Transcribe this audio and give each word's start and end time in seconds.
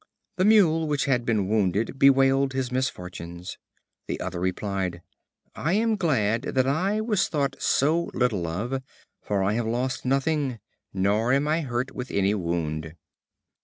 The 0.37 0.45
Mule 0.45 0.87
which 0.87 1.05
had 1.05 1.25
been 1.27 1.47
wounded 1.47 1.99
bewailed 1.99 2.53
his 2.53 2.71
misfortunes. 2.71 3.59
The 4.07 4.19
other 4.19 4.39
replied: 4.39 5.03
"I 5.55 5.73
am 5.73 5.95
glad 5.95 6.41
that 6.41 6.65
I 6.65 6.99
was 7.01 7.27
thought 7.29 7.55
so 7.59 8.05
little 8.15 8.47
of, 8.47 8.81
for 9.21 9.43
I 9.43 9.53
have 9.53 9.67
lost 9.67 10.03
nothing, 10.03 10.57
nor 10.91 11.33
am 11.33 11.47
I 11.47 11.61
hurt 11.61 11.91
with 11.93 12.09
any 12.09 12.33
wound." 12.33 12.95